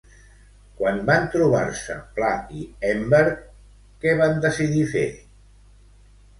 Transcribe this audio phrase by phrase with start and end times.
[0.79, 2.31] Quan van trobar-se Pla
[2.63, 3.39] i Enberg,
[4.03, 5.09] què van decidir fer?